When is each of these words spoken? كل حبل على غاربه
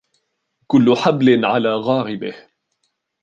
كل 0.67 0.95
حبل 0.97 1.45
على 1.45 1.69
غاربه 1.75 2.35